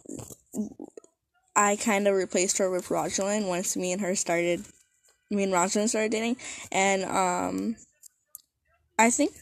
I 1.56 1.76
kind 1.76 2.08
of 2.08 2.14
replaced 2.14 2.58
her 2.58 2.70
with 2.70 2.90
Rosalind 2.90 3.48
once 3.48 3.76
me 3.76 3.92
and 3.92 4.00
her 4.00 4.14
started 4.14 4.64
me 5.30 5.44
and 5.44 5.52
Rosalind 5.52 5.90
started 5.90 6.10
dating, 6.12 6.36
and 6.70 7.04
um, 7.04 7.76
I 8.98 9.10
think 9.10 9.32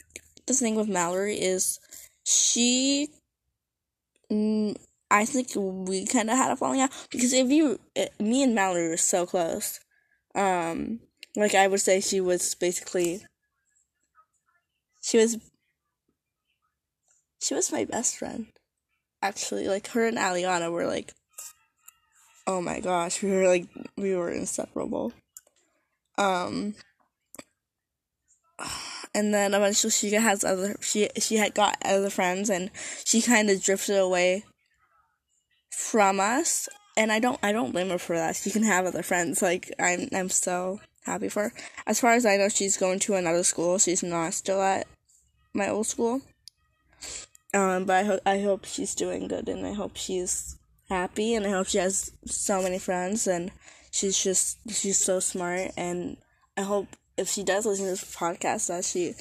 the 0.47 0.55
thing 0.55 0.75
with 0.75 0.89
Mallory 0.89 1.37
is 1.37 1.79
she. 2.25 3.09
I 5.13 5.27
think 5.27 5.51
we 5.55 6.07
kind 6.07 6.31
of 6.31 6.39
had 6.39 6.51
a 6.51 6.57
falling 6.57 6.81
out 6.81 6.91
because 7.11 7.35
if 7.35 7.51
you, 7.51 7.79
it, 7.95 8.15
eh, 8.19 8.23
me 8.23 8.43
and 8.43 8.55
Mallory 8.55 8.89
were 8.89 8.97
so 8.97 9.27
close. 9.27 9.79
Um, 10.35 11.01
like 11.37 11.55
I 11.55 11.69
would 11.69 11.83
say, 11.83 12.01
she 12.01 12.19
was 12.21 12.55
basically. 12.55 13.27
She 15.03 15.19
was. 15.19 15.37
She 17.43 17.55
was 17.55 17.71
my 17.71 17.85
best 17.85 18.17
friend, 18.17 18.47
actually. 19.21 19.69
Like 19.69 19.89
her 19.89 20.07
and 20.07 20.17
Aliana 20.17 20.73
were 20.73 20.87
like. 20.87 21.13
Oh 22.47 22.63
my 22.63 22.81
gosh, 22.81 23.23
we 23.23 23.31
were 23.31 23.47
like 23.47 23.67
we 23.99 24.17
were 24.17 24.31
inseparable. 24.31 25.13
Um, 26.17 26.75
and 29.15 29.35
then 29.35 29.53
eventually 29.53 29.91
she 29.91 30.11
has 30.13 30.43
other 30.43 30.77
she 30.81 31.11
she 31.19 31.37
had 31.37 31.55
got 31.55 31.77
other 31.85 32.11
friends 32.11 32.49
and 32.49 32.71
she 33.05 33.21
kind 33.21 33.51
of 33.51 33.63
drifted 33.63 33.99
away 33.99 34.45
from 35.73 36.21
us 36.21 36.69
and 36.97 37.11
I 37.11 37.19
don't 37.19 37.39
I 37.43 37.53
don't 37.53 37.73
blame 37.73 37.91
her 37.91 37.99
for 37.99 38.17
that. 38.17 38.37
She 38.37 38.51
can 38.51 38.63
have 38.63 38.87
other 38.87 39.03
friends. 39.03 39.43
Like 39.43 39.73
I'm 39.79 40.09
I'm 40.13 40.29
so 40.29 40.81
happy 41.05 41.29
for 41.29 41.45
her. 41.45 41.53
As 41.87 42.01
far 42.01 42.13
as 42.13 42.27
I 42.27 42.37
know, 42.37 42.49
she's 42.49 42.77
going 42.77 42.99
to 43.01 43.15
another 43.15 43.43
school. 43.43 43.79
She's 43.79 44.03
not 44.03 44.35
still 44.35 44.63
at 44.63 44.87
my 45.55 45.69
old 45.69 45.87
school. 45.87 46.23
Um, 47.55 47.85
but 47.85 47.97
I 47.97 48.05
hope 48.05 48.21
I 48.27 48.41
hope 48.41 48.65
she's 48.65 48.95
doing 48.95 49.29
good 49.29 49.49
and 49.49 49.67
I 49.67 49.73
hope 49.73 49.97
she's 49.97 50.57
happy 50.89 51.35
and 51.35 51.47
I 51.47 51.51
hope 51.51 51.69
she 51.69 51.79
has 51.79 52.13
so 52.27 52.63
many 52.63 52.79
friends 52.79 53.27
and 53.27 53.51
she's 53.91 54.23
just 54.23 54.59
she's 54.71 54.99
so 54.99 55.21
smart 55.21 55.73
and 55.77 56.17
I 56.57 56.63
hope 56.63 56.89
if 57.17 57.29
she 57.29 57.43
does 57.43 57.67
listen 57.67 57.85
to 57.87 57.91
this 57.91 58.17
podcast 58.17 58.69
that 58.69 58.85
she 58.85 59.15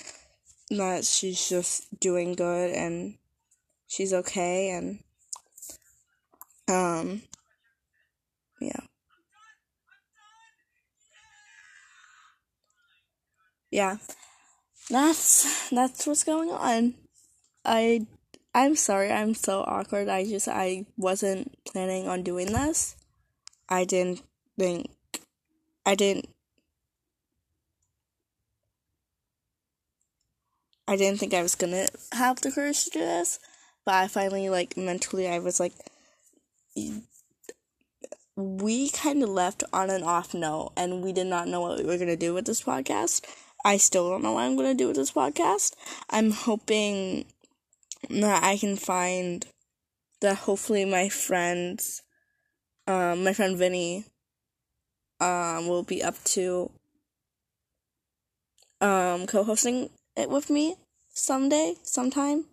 that 0.78 1.06
she's 1.06 1.50
just 1.50 2.00
doing 2.00 2.34
good 2.34 2.72
and 2.72 3.16
she's 3.88 4.14
okay 4.14 4.70
and 4.70 5.00
um 6.68 7.22
yeah. 8.62 8.80
Yeah. 13.72 13.98
That's 14.90 15.70
that's 15.70 16.06
what's 16.08 16.24
going 16.24 16.52
on. 16.52 16.96
I 17.66 18.08
i'm 18.56 18.76
sorry 18.76 19.12
i'm 19.12 19.34
so 19.36 19.62
awkward. 19.62 20.10
I 20.10 20.26
just 20.26 20.48
i 20.48 20.86
wasn't 20.98 21.58
planning 21.66 22.08
on 22.08 22.24
doing 22.24 22.48
this. 22.54 22.96
I 23.70 23.86
didn't 23.86 24.24
think 24.60 24.90
I 25.86 25.96
didn't 25.96 26.28
I 30.88 30.96
didn't 30.98 31.20
think 31.20 31.34
I 31.34 31.42
was 31.42 31.56
gonna 31.56 31.88
have 32.14 32.42
the 32.42 32.52
courage 32.52 32.84
to 32.86 32.90
do 32.92 33.00
this, 33.00 33.40
but 33.86 33.96
I 33.96 34.08
finally 34.08 34.50
like 34.50 34.76
mentally 34.78 35.28
I 35.28 35.40
was 35.40 35.60
like 35.60 35.74
we 38.36 38.90
kind 38.90 39.24
of 39.24 39.30
left 39.30 39.64
on 39.74 39.90
an 39.90 40.04
off 40.04 40.34
note 40.34 40.72
and 40.78 41.04
we 41.04 41.12
did 41.14 41.28
not 41.28 41.48
know 41.48 41.62
what 41.62 41.78
we 41.78 41.84
were 41.84 41.98
going 41.98 42.08
to 42.08 42.16
do 42.16 42.34
with 42.34 42.46
this 42.46 42.64
podcast. 42.64 43.26
I 43.64 43.78
still 43.78 44.10
don't 44.10 44.24
know 44.24 44.34
what 44.34 44.44
I'm 44.44 44.56
going 44.56 44.76
to 44.76 44.84
do 44.84 44.88
with 44.88 44.96
this 44.96 45.12
podcast. 45.12 45.74
I'm 46.10 46.32
hoping 46.32 47.26
that 48.10 48.44
I 48.44 48.58
can 48.58 48.78
find 48.78 49.46
that 50.22 50.38
hopefully 50.38 50.86
my 50.86 51.10
friends 51.10 52.02
um 52.88 53.24
my 53.24 53.34
friend 53.34 53.58
Vinny 53.58 54.06
um, 55.22 55.68
will 55.68 55.84
be 55.84 56.02
up 56.02 56.22
to 56.24 56.72
um, 58.82 59.28
co-hosting 59.28 59.92
it 60.18 60.30
with 60.30 60.50
me 60.50 60.76
someday, 61.14 61.76
sometime, 61.84 62.46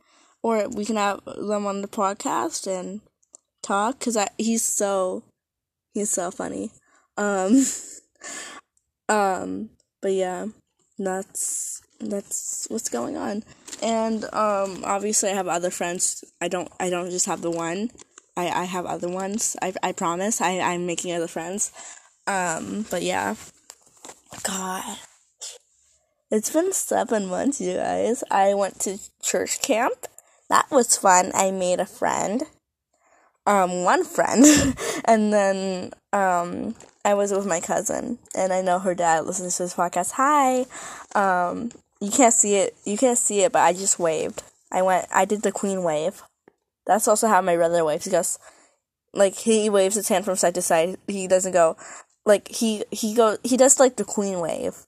or 0.42 0.68
we 0.68 0.84
can 0.84 0.96
have 0.96 1.24
them 1.24 1.66
on 1.66 1.80
the 1.80 1.88
podcast 1.88 2.66
and 2.66 3.00
talk 3.68 3.98
because 3.98 4.16
he's 4.38 4.62
so 4.62 5.22
he's 5.92 6.10
so 6.10 6.30
funny. 6.30 6.70
Um, 7.16 7.64
um, 9.08 9.70
but 10.00 10.12
yeah, 10.12 10.46
that's 10.98 11.82
that's 12.00 12.66
what's 12.70 12.88
going 12.88 13.16
on, 13.16 13.44
and 13.82 14.24
um, 14.32 14.82
obviously 14.84 15.30
I 15.30 15.34
have 15.34 15.48
other 15.48 15.70
friends. 15.70 16.24
I 16.40 16.48
don't 16.48 16.70
I 16.80 16.90
don't 16.90 17.10
just 17.10 17.26
have 17.26 17.42
the 17.42 17.50
one. 17.50 17.90
I, 18.36 18.62
I 18.62 18.64
have 18.64 18.86
other 18.86 19.08
ones. 19.08 19.56
I, 19.60 19.74
I 19.82 19.90
promise. 19.90 20.40
I, 20.40 20.60
I'm 20.60 20.86
making 20.86 21.12
other 21.12 21.26
friends. 21.26 21.72
Um, 22.28 22.86
but 22.88 23.02
yeah. 23.02 23.34
God. 24.44 24.98
It's 26.30 26.50
been 26.50 26.72
seven 26.72 27.26
months, 27.26 27.60
you 27.60 27.74
guys. 27.74 28.22
I 28.30 28.54
went 28.54 28.78
to 28.80 29.00
church 29.20 29.60
camp. 29.60 30.06
That 30.50 30.70
was 30.70 30.96
fun. 30.96 31.32
I 31.34 31.50
made 31.50 31.80
a 31.80 31.86
friend. 31.86 32.44
Um, 33.48 33.82
one 33.82 34.04
friend. 34.04 34.44
and 35.06 35.32
then, 35.32 35.92
um, 36.12 36.74
I 37.04 37.14
was 37.14 37.32
with 37.32 37.46
my 37.46 37.60
cousin. 37.60 38.18
And 38.34 38.52
I 38.52 38.60
know 38.60 38.78
her 38.78 38.94
dad 38.94 39.24
listens 39.24 39.56
to 39.56 39.64
this 39.64 39.74
podcast. 39.74 40.12
Hi. 40.12 40.66
Um, 41.14 41.70
you 42.00 42.10
can't 42.10 42.34
see 42.34 42.56
it. 42.56 42.76
You 42.84 42.98
can't 42.98 43.18
see 43.18 43.40
it, 43.40 43.52
but 43.52 43.62
I 43.62 43.72
just 43.72 43.98
waved. 43.98 44.42
I 44.70 44.82
went, 44.82 45.06
I 45.12 45.24
did 45.24 45.42
the 45.42 45.52
queen 45.52 45.82
wave. 45.82 46.22
That's 46.86 47.08
also 47.08 47.26
how 47.26 47.40
my 47.40 47.56
brother 47.56 47.84
waves 47.84 48.04
He 48.04 48.10
goes, 48.10 48.38
like, 49.14 49.34
he 49.34 49.70
waves 49.70 49.94
his 49.94 50.08
hand 50.08 50.24
from 50.24 50.36
side 50.36 50.54
to 50.54 50.62
side. 50.62 50.98
He 51.06 51.26
doesn't 51.26 51.52
go, 51.52 51.76
like 52.28 52.48
he 52.48 52.84
he 52.92 53.14
go 53.14 53.38
he 53.42 53.56
does 53.56 53.80
like 53.80 53.96
the 53.96 54.04
queen 54.04 54.38
wave. 54.38 54.86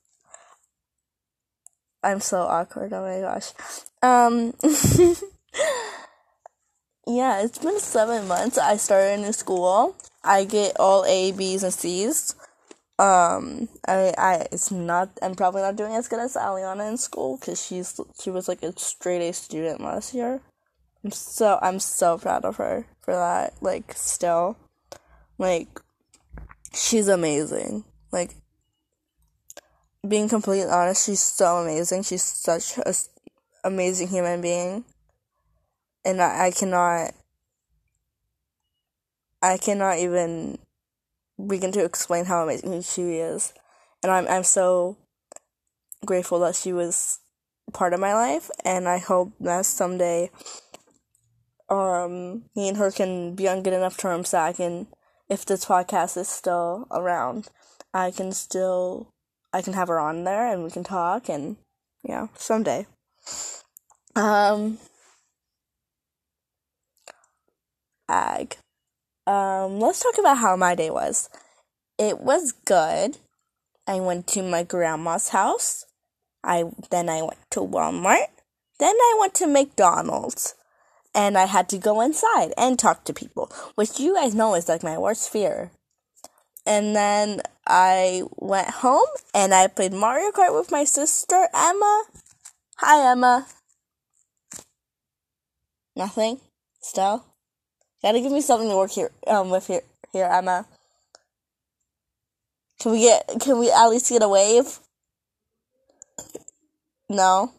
I'm 2.03 2.21
so 2.21 2.43
awkward. 2.43 2.93
Oh 2.93 3.03
my 3.03 3.21
gosh. 3.21 3.53
Um 4.03 4.55
Yeah, 7.17 7.43
it's 7.43 7.59
been 7.59 7.79
7 7.81 8.29
months. 8.29 8.59
I 8.59 8.77
started 8.77 9.19
a 9.19 9.23
new 9.23 9.33
school. 9.33 9.97
I 10.23 10.45
get 10.45 10.77
all 10.79 11.05
A, 11.07 11.33
B's 11.33 11.63
and 11.63 11.75
C's. 11.75 12.35
Um 12.99 13.69
I 13.89 14.13
I 14.19 14.47
it's 14.53 14.71
not 14.71 15.09
I'm 15.23 15.35
probably 15.35 15.63
not 15.63 15.77
doing 15.77 15.95
as 15.95 16.07
good 16.07 16.21
as 16.21 16.37
Aliana 16.37 16.89
in 16.91 16.99
school 16.99 17.39
cuz 17.39 17.65
she's 17.65 17.99
she 18.23 18.31
was 18.31 18.47
like 18.47 18.63
a 18.63 18.79
straight 18.79 19.27
A 19.29 19.33
student 19.33 19.81
last 19.81 20.13
year. 20.13 20.41
I'm 21.03 21.11
so 21.11 21.59
I'm 21.63 21.81
so 21.81 22.19
proud 22.19 22.45
of 22.45 22.57
her 22.57 22.87
for 23.01 23.15
that. 23.15 23.55
Like 23.63 23.95
still 23.97 24.57
like 25.39 25.81
she's 26.75 27.09
amazing. 27.09 27.85
Like, 28.13 28.35
being 30.07 30.29
completely 30.29 30.71
honest, 30.71 31.07
she's 31.07 31.21
so 31.21 31.59
amazing. 31.59 32.03
She's 32.03 32.23
such 32.23 32.79
a 32.79 32.95
amazing 33.65 34.09
human 34.09 34.41
being. 34.41 34.85
And 36.05 36.21
I, 36.21 36.47
I 36.47 36.51
cannot, 36.51 37.13
I 39.43 39.59
cannot 39.59 39.99
even 39.99 40.59
begin 41.47 41.73
to 41.73 41.85
explain 41.85 42.27
how 42.27 42.43
amazing 42.43 42.83
she 42.83 43.17
is. 43.17 43.53
And 44.03 44.11
I'm, 44.11 44.27
I'm 44.29 44.45
so 44.45 44.97
grateful 46.05 46.41
that 46.41 46.57
she 46.57 46.73
was 46.73 47.19
part 47.73 47.93
of 47.93 48.01
my 48.01 48.15
life. 48.15 48.51
And 48.65 48.89
I 48.89 48.99
hope 48.99 49.33
that 49.41 49.67
someday, 49.67 50.31
um, 51.69 52.45
me 52.57 52.69
and 52.69 52.77
her 52.79 52.91
can 52.91 53.35
be 53.35 53.49
on 53.49 53.63
good 53.63 53.75
enough 53.75 53.97
terms 53.97 54.31
that 54.31 54.43
I 54.43 54.53
can 54.53 54.87
if 55.31 55.47
this 55.47 55.65
podcast 55.65 56.17
is 56.17 56.29
still 56.29 56.89
around, 56.91 57.49
I 57.95 58.11
can 58.11 58.33
still 58.33 59.15
I 59.53 59.63
can 59.63 59.73
have 59.73 59.89
her 59.89 59.99
on 59.99 60.25
there 60.25 60.53
and 60.53 60.65
we 60.65 60.71
can 60.71 60.85
talk 60.85 61.29
and 61.29 61.57
yeah, 62.03 62.27
someday. 62.35 62.87
Um 64.17 64.79
ag. 68.11 68.57
Um 69.27 69.79
let's 69.81 70.03
talk 70.03 70.19
about 70.19 70.39
how 70.39 70.57
my 70.57 70.75
day 70.75 70.91
was. 70.91 71.29
It 71.99 72.21
was 72.21 72.53
good. 72.65 73.19
I 73.87 74.01
went 74.01 74.27
to 74.29 74.43
my 74.43 74.63
grandma's 74.63 75.29
house. 75.31 75.85
I 76.43 76.65
then 76.91 77.09
I 77.09 77.23
went 77.23 77.39
to 77.53 77.61
Walmart. 77.61 78.29
Then 78.79 78.95
I 78.97 79.17
went 79.21 79.35
to 79.35 79.47
McDonald's 79.47 80.55
and 81.15 81.37
I 81.39 81.47
had 81.47 81.69
to 81.71 81.79
go 81.79 82.01
inside 82.01 82.53
and 82.57 82.79
talk 82.79 83.05
to 83.05 83.13
people, 83.13 83.51
which 83.75 84.01
you 84.01 84.15
guys 84.15 84.35
know 84.35 84.55
is 84.55 84.69
like 84.69 84.83
my 84.83 84.97
worst 84.99 85.31
fear. 85.31 85.71
and 86.67 86.95
then 86.95 87.41
I 87.67 88.23
went 88.37 88.71
home 88.85 89.07
and 89.35 89.55
I 89.55 89.67
played 89.67 89.93
Mario 89.93 90.31
Kart 90.31 90.55
with 90.57 90.71
my 90.71 90.85
sister 90.85 91.49
Emma. 91.55 92.05
Hi 92.79 93.11
Emma. 93.13 93.47
Nothing. 95.97 96.41
Still. 96.81 97.30
Gotta 98.03 98.21
give 98.21 98.33
me 98.33 98.41
something 98.41 98.69
to 98.69 98.77
work 98.77 98.93
here 98.93 99.11
um 99.27 99.51
with 99.51 99.67
here 99.67 99.83
here 100.13 100.25
Emma. 100.25 100.67
Can 102.81 102.93
we 102.93 103.01
get 103.01 103.29
can 103.41 103.59
we 103.59 103.71
at 103.71 103.89
least 103.89 104.09
get 104.09 104.23
a 104.23 104.29
wave? 104.29 104.79
No. 107.09 107.53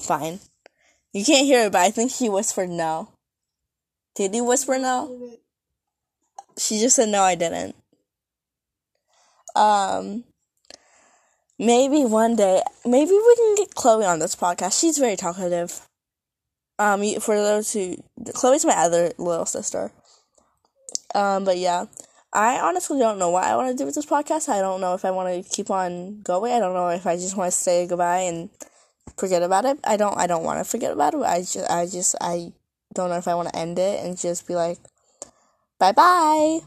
Fine. 0.00 0.40
You 1.12 1.24
can't 1.24 1.46
hear 1.46 1.66
it, 1.66 1.72
but 1.72 1.80
I 1.80 1.90
think 1.90 2.10
she 2.10 2.28
whispered 2.28 2.68
no. 2.68 3.08
Did 4.14 4.34
he 4.34 4.40
whisper 4.40 4.78
no? 4.78 5.38
She 6.58 6.78
just 6.78 6.96
said 6.96 7.08
no, 7.08 7.22
I 7.22 7.34
didn't. 7.34 7.76
Um, 9.54 10.24
maybe 11.58 12.04
one 12.04 12.36
day, 12.36 12.62
maybe 12.84 13.12
we 13.12 13.36
can 13.36 13.54
get 13.56 13.74
Chloe 13.74 14.04
on 14.04 14.18
this 14.18 14.36
podcast. 14.36 14.78
She's 14.78 14.98
very 14.98 15.16
talkative. 15.16 15.85
Um, 16.78 17.02
for 17.20 17.36
those 17.36 17.72
who, 17.72 17.96
Chloe's 18.34 18.64
my 18.64 18.74
other 18.74 19.12
little 19.18 19.46
sister. 19.46 19.92
Um, 21.14 21.44
but 21.44 21.56
yeah, 21.56 21.86
I 22.32 22.60
honestly 22.60 22.98
don't 22.98 23.18
know 23.18 23.30
what 23.30 23.44
I 23.44 23.56
want 23.56 23.70
to 23.70 23.76
do 23.76 23.86
with 23.86 23.94
this 23.94 24.04
podcast. 24.04 24.50
I 24.50 24.60
don't 24.60 24.80
know 24.82 24.94
if 24.94 25.04
I 25.04 25.10
want 25.10 25.42
to 25.42 25.50
keep 25.50 25.70
on 25.70 26.20
going. 26.20 26.52
I 26.52 26.58
don't 26.58 26.74
know 26.74 26.88
if 26.88 27.06
I 27.06 27.16
just 27.16 27.36
want 27.36 27.50
to 27.50 27.58
say 27.58 27.86
goodbye 27.86 28.20
and 28.20 28.50
forget 29.16 29.42
about 29.42 29.64
it. 29.64 29.78
I 29.84 29.96
don't. 29.96 30.16
I 30.18 30.26
don't 30.26 30.44
want 30.44 30.58
to 30.60 30.64
forget 30.64 30.92
about 30.92 31.14
it. 31.14 31.22
I 31.22 31.40
just. 31.40 31.70
I 31.70 31.86
just. 31.86 32.14
I 32.20 32.52
don't 32.92 33.08
know 33.08 33.16
if 33.16 33.28
I 33.28 33.34
want 33.34 33.48
to 33.48 33.56
end 33.56 33.78
it 33.78 34.04
and 34.04 34.18
just 34.18 34.46
be 34.46 34.54
like, 34.54 34.78
bye 35.78 35.92
bye. 35.92 36.60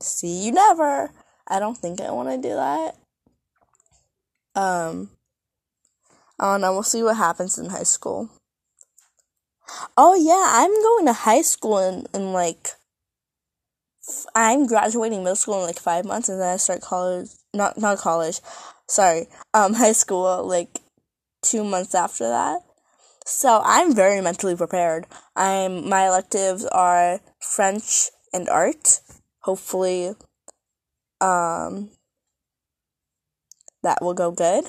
See 0.00 0.44
you 0.44 0.52
never. 0.52 1.10
I 1.48 1.58
don't 1.58 1.78
think 1.78 2.00
I 2.00 2.10
want 2.10 2.28
to 2.28 2.48
do 2.48 2.54
that. 2.54 2.96
Um, 4.54 5.10
I 6.38 6.52
don't 6.52 6.60
know. 6.60 6.72
We'll 6.72 6.82
see 6.82 7.02
what 7.02 7.16
happens 7.16 7.58
in 7.58 7.70
high 7.70 7.84
school. 7.84 8.30
Oh 9.96 10.14
yeah, 10.14 10.60
I'm 10.60 10.70
going 10.70 11.06
to 11.06 11.12
high 11.12 11.42
school 11.42 11.78
in, 11.78 12.06
in 12.14 12.32
like 12.32 12.70
I'm 14.34 14.66
graduating 14.66 15.20
middle 15.20 15.36
school 15.36 15.60
in 15.60 15.66
like 15.66 15.78
five 15.78 16.04
months, 16.04 16.28
and 16.28 16.40
then 16.40 16.54
I 16.54 16.56
start 16.56 16.80
college. 16.80 17.30
Not 17.52 17.78
not 17.78 17.98
college, 17.98 18.40
sorry. 18.88 19.28
Um, 19.54 19.74
high 19.82 19.92
school 19.92 20.46
like 20.46 20.80
two 21.42 21.64
months 21.64 21.94
after 21.94 22.28
that. 22.28 22.60
So 23.24 23.60
I'm 23.64 23.94
very 23.94 24.20
mentally 24.20 24.54
prepared. 24.54 25.06
I'm 25.34 25.88
my 25.88 26.06
electives 26.06 26.64
are 26.66 27.20
French 27.40 28.10
and 28.32 28.48
art. 28.48 29.00
Hopefully, 29.40 30.14
um, 31.20 31.90
that 33.82 33.98
will 34.00 34.14
go 34.14 34.30
good. 34.30 34.64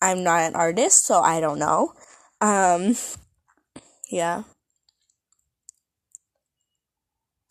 I'm 0.00 0.24
not 0.24 0.40
an 0.40 0.56
artist, 0.56 1.06
so 1.06 1.20
I 1.20 1.40
don't 1.40 1.60
know. 1.60 1.94
Um, 2.40 2.96
yeah. 4.12 4.42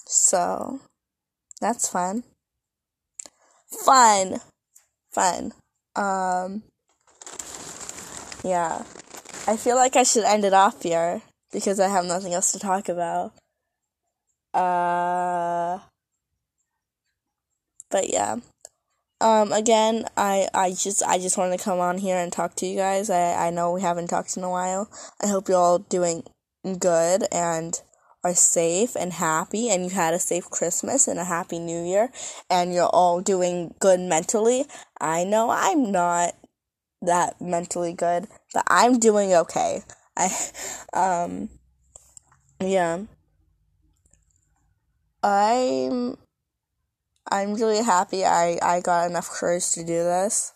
So, 0.06 0.80
that's 1.60 1.90
fun. 1.90 2.24
Fun. 3.84 4.40
Fun. 5.12 5.54
Um, 5.96 6.64
yeah. 8.44 8.84
I 9.48 9.58
feel 9.58 9.76
like 9.76 9.96
I 9.96 10.04
should 10.04 10.24
end 10.24 10.46
it 10.46 10.54
off 10.54 10.84
here 10.84 11.22
because 11.52 11.80
I 11.80 11.88
have 11.88 12.06
nothing 12.06 12.34
else 12.34 12.52
to 12.52 12.60
talk 12.60 12.90
about. 12.90 13.34
Uh, 14.54 15.80
but 17.90 18.12
yeah. 18.12 18.38
Um, 19.20 19.52
again, 19.52 20.06
I, 20.18 20.48
I 20.54 20.72
just 20.72 21.04
I 21.04 21.20
just 21.20 21.38
wanted 21.38 21.58
to 21.58 21.64
come 21.64 21.80
on 21.80 22.00
here 22.00 22.18
and 22.18 22.34
talk 22.34 22.56
to 22.56 22.66
you 22.66 22.76
guys. 22.76 23.10
I, 23.10 23.48
I 23.48 23.50
know 23.52 23.72
we 23.72 23.82
haven't 23.82 24.08
talked 24.08 24.36
in 24.36 24.44
a 24.44 24.50
while. 24.50 24.90
I 25.22 25.28
hope 25.28 25.48
you're 25.48 25.58
all 25.58 25.80
doing 25.80 26.24
good 26.80 27.26
and 27.32 27.82
are 28.24 28.36
safe 28.36 28.96
and 28.96 29.14
happy 29.14 29.70
and 29.70 29.84
you 29.84 29.90
had 29.90 30.14
a 30.14 30.20
safe 30.20 30.50
Christmas 30.50 31.08
and 31.08 31.20
a 31.20 31.24
happy 31.24 31.58
new 31.58 31.84
year 31.84 32.12
and 32.50 32.74
you're 32.74 32.86
all 32.86 33.22
doing 33.22 33.74
good 33.80 34.00
mentally. 34.00 34.66
I 35.00 35.24
know 35.24 35.50
I'm 35.50 35.92
not 35.92 36.36
that 37.02 37.42
mentally 37.42 37.94
good, 37.94 38.28
but 38.54 38.64
I'm 38.68 39.00
doing 39.00 39.34
okay. 39.34 39.82
I 40.16 40.30
um 40.94 41.50
yeah. 42.60 43.00
I'm 45.24 46.18
I'm 47.32 47.54
really 47.54 47.84
happy 47.84 48.26
I, 48.26 48.60
I 48.62 48.82
got 48.82 49.10
enough 49.10 49.30
courage 49.30 49.72
to 49.72 49.82
do 49.82 50.04
this. 50.04 50.54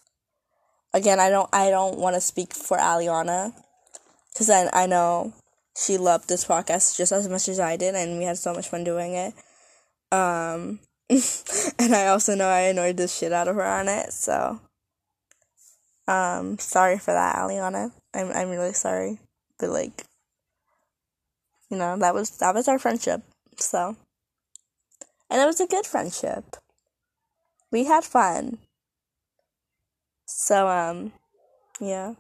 Again, 0.94 1.20
I 1.20 1.30
don't 1.30 1.50
I 1.52 1.72
don't 1.72 1.98
want 1.98 2.16
to 2.16 2.22
speak 2.22 2.54
for 2.54 2.78
Aliana 2.78 3.54
cuz 4.36 4.48
then 4.48 4.70
I 4.72 4.86
know 4.86 5.34
she 5.78 5.98
loved 5.98 6.30
this 6.30 6.46
podcast 6.46 6.98
just 6.98 7.12
as 7.12 7.28
much 7.28 7.48
as 7.48 7.60
I 7.60 7.78
did 7.78 7.96
and 7.96 8.18
we 8.18 8.24
had 8.26 8.38
so 8.38 8.54
much 8.54 8.68
fun 8.68 8.84
doing 8.84 9.14
it. 9.14 9.34
Um 10.12 10.80
and 11.80 11.96
I 11.96 12.08
also 12.08 12.36
know 12.36 12.48
I 12.48 12.62
annoyed 12.62 12.98
the 12.98 13.08
shit 13.08 13.32
out 13.32 13.48
of 13.48 13.56
her 13.56 13.64
on 13.64 13.88
it, 13.88 14.12
so 14.14 14.60
um 16.08 16.58
sorry 16.60 16.98
for 16.98 17.12
that, 17.14 17.36
Aliana. 17.36 17.92
I'm 18.14 18.32
I'm 18.32 18.50
really 18.50 18.74
sorry. 18.74 19.20
But 19.60 19.70
like 19.70 20.06
you 21.70 21.78
know, 21.78 21.98
that 21.98 22.14
was 22.14 22.38
that 22.38 22.56
was 22.56 22.68
our 22.68 22.80
friendship. 22.80 23.22
So 23.58 23.96
and 25.30 25.42
it 25.42 25.46
was 25.46 25.60
a 25.60 25.68
good 25.68 25.86
friendship. 25.86 26.58
We 27.72 27.86
had 27.86 28.04
fun. 28.04 28.60
So, 30.26 30.68
um, 30.68 31.14
yeah. 31.80 32.14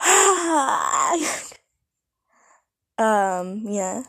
um, 2.98 3.62
yeah. 3.66 4.02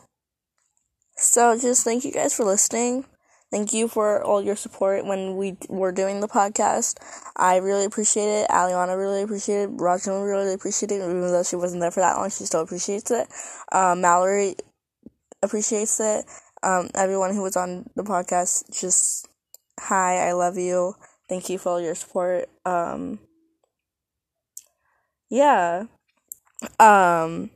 So, 1.16 1.58
just 1.58 1.84
thank 1.84 2.04
you 2.04 2.12
guys 2.12 2.34
for 2.34 2.44
listening. 2.44 3.06
Thank 3.52 3.74
you 3.74 3.86
for 3.86 4.24
all 4.24 4.42
your 4.42 4.56
support 4.56 5.04
when 5.04 5.36
we 5.36 5.58
were 5.68 5.92
doing 5.92 6.20
the 6.20 6.28
podcast. 6.28 6.96
I 7.36 7.56
really 7.56 7.84
appreciate 7.84 8.44
it. 8.44 8.48
Aliana 8.48 8.96
really 8.96 9.22
appreciated 9.22 9.70
it. 9.70 9.76
Rajana 9.76 10.26
really 10.26 10.54
appreciated 10.54 11.02
it. 11.02 11.04
Even 11.04 11.20
though 11.20 11.42
she 11.42 11.56
wasn't 11.56 11.82
there 11.82 11.90
for 11.90 12.00
that 12.00 12.16
long, 12.16 12.30
she 12.30 12.46
still 12.46 12.62
appreciates 12.62 13.10
it. 13.10 13.28
Um, 13.70 14.00
Mallory 14.00 14.56
appreciates 15.42 16.00
it. 16.00 16.24
Um, 16.62 16.88
everyone 16.94 17.34
who 17.34 17.42
was 17.42 17.56
on 17.56 17.90
the 17.94 18.04
podcast, 18.04 18.80
just 18.80 19.28
hi, 19.78 20.28
I 20.28 20.32
love 20.32 20.56
you. 20.56 20.94
Thank 21.28 21.50
you 21.50 21.58
for 21.58 21.72
all 21.72 21.80
your 21.80 21.94
support. 21.94 22.48
Um, 22.64 23.18
yeah. 25.32 25.84
Um, 26.78 27.50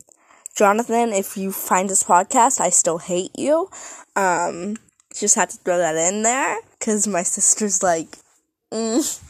Jonathan, 0.57 1.13
if 1.13 1.37
you 1.37 1.53
find 1.53 1.91
this 1.91 2.03
podcast, 2.03 2.59
I 2.59 2.71
still 2.71 2.97
hate 2.97 3.33
you. 3.37 3.69
Um, 4.17 4.79
just 5.15 5.35
had 5.35 5.51
to 5.51 5.59
throw 5.59 5.77
that 5.77 5.95
in 5.95 6.23
there 6.23 6.57
because 6.79 7.07
my 7.07 7.23
sister's 7.23 7.83
like, 7.83 8.09
mm. 8.73 9.21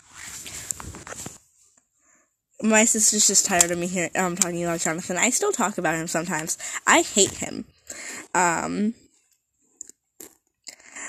my 2.62 2.85
sister's 2.85 3.26
just 3.26 3.46
tired 3.46 3.72
of 3.72 3.78
me 3.78 3.88
here. 3.88 4.11
Um, 4.16 4.37
talking 4.37 4.62
about 4.62 4.78
Jonathan. 4.78 5.16
I 5.16 5.30
still 5.30 5.50
talk 5.50 5.76
about 5.76 5.96
him 5.96 6.06
sometimes. 6.06 6.56
I 6.87 7.02
hate 7.02 7.35
him. 7.35 7.64
Um, 8.32 8.94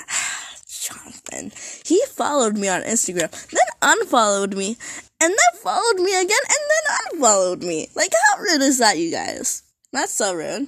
Jonathan. 0.67 1.51
He 1.85 2.01
followed 2.07 2.57
me 2.57 2.67
on 2.67 2.81
Instagram, 2.81 3.29
then 3.51 3.61
unfollowed 3.83 4.57
me, 4.57 4.77
and 5.21 5.31
then 5.31 5.61
followed 5.61 5.97
me 5.97 6.13
again, 6.13 6.37
and 6.43 6.59
then 6.69 6.97
unfollowed 7.13 7.63
me. 7.63 7.89
Like, 7.95 8.11
how 8.13 8.39
rude 8.39 8.61
is 8.61 8.77
that, 8.79 8.97
you 8.97 9.11
guys? 9.11 9.63
That's 9.91 10.13
so 10.13 10.33
rude. 10.33 10.67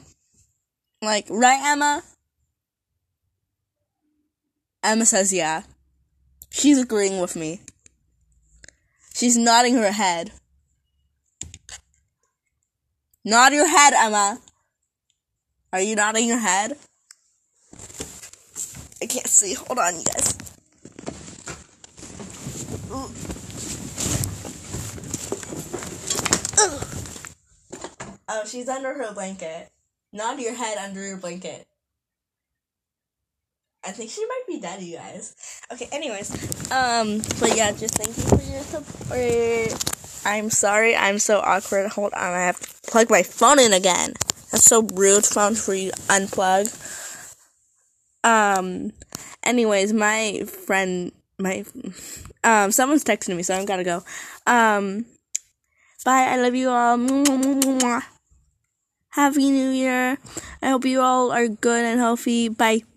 Like, 1.02 1.28
right, 1.30 1.62
Emma? 1.64 2.04
Emma 4.84 5.06
says, 5.06 5.32
yeah. 5.34 5.64
She's 6.50 6.82
agreeing 6.82 7.20
with 7.20 7.36
me. 7.36 7.62
She's 9.14 9.38
nodding 9.38 9.76
her 9.76 9.92
head. 9.92 10.32
Nod 13.26 13.54
your 13.54 13.68
head, 13.68 13.94
Emma. 13.94 14.40
Are 15.74 15.82
you 15.82 15.96
nodding 15.96 16.28
your 16.28 16.40
head? 16.40 16.78
I 19.02 19.06
can't 19.06 19.28
see. 19.28 19.54
Hold 19.54 19.78
on, 19.78 19.98
you 19.98 20.04
guys. 20.06 20.39
Oh, 28.32 28.44
she's 28.46 28.70
under 28.70 28.94
her 28.94 29.14
blanket. 29.14 29.72
Nod 30.12 30.40
your 30.40 30.54
head 30.54 30.78
under 30.78 31.06
your 31.06 31.18
blanket. 31.18 31.68
I 33.86 33.92
think 33.92 34.10
she 34.10 34.26
might 34.26 34.44
be 34.48 34.60
dead, 34.60 34.82
you 34.82 34.98
guys. 34.98 35.36
Okay, 35.72 35.88
anyways. 35.92 36.32
Um, 36.72 37.20
but 37.40 37.56
yeah, 37.56 37.72
just 37.72 37.96
thank 37.96 38.10
you 38.10 38.24
for 38.24 38.52
your 38.52 38.62
support. 38.62 40.26
I'm 40.26 40.50
sorry, 40.50 40.96
I'm 40.96 41.18
so 41.18 41.40
awkward. 41.40 41.90
Hold 41.92 42.14
on, 42.14 42.34
I 42.34 42.42
have 42.42 42.60
to 42.60 42.92
plug 42.92 43.10
my 43.10 43.24
phone 43.24 43.60
in 43.60 43.72
again. 43.72 44.14
That's 44.52 44.66
so 44.66 44.82
rude. 44.94 45.26
Phone 45.26 45.56
for 45.56 45.74
you 45.74 45.92
unplug. 46.08 46.68
Um, 48.24 48.92
anyways, 49.44 49.94
my 49.94 50.44
friend, 50.46 51.14
my, 51.38 51.64
um, 52.44 52.72
someone's 52.72 53.06
texting 53.06 53.38
me, 53.38 53.44
so 53.44 53.56
I've 53.56 53.66
gotta 53.66 53.86
go. 53.86 54.04
Um, 54.46 55.06
bye. 56.04 56.28
I 56.30 56.38
love 56.38 56.56
you 56.56 56.70
all. 56.70 56.98
Happy 59.10 59.50
New 59.52 59.72
Year. 59.72 60.18
I 60.62 60.70
hope 60.70 60.86
you 60.86 61.02
all 61.02 61.32
are 61.32 61.48
good 61.48 61.84
and 61.86 62.00
healthy. 62.00 62.50
Bye. 62.50 62.84